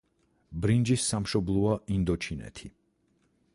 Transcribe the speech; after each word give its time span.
ბრინჯის 0.63 1.03
სამშობლოა 1.11 1.77
ინდოჩინეთი. 1.99 2.73